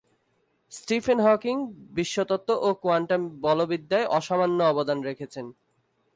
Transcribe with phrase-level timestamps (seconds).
[0.71, 1.55] Stephen Hawking,
[1.91, 5.45] বিশ্বতত্ত্ব ও quantum বলবিদ্যায় অসামান্য অবদান রেখেছেন।